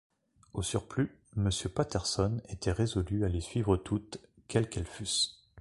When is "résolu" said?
2.71-3.23